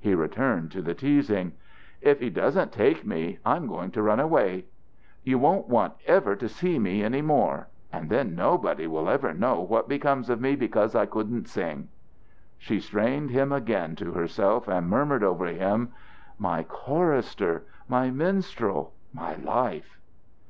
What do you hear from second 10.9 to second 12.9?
I couldn't sing." She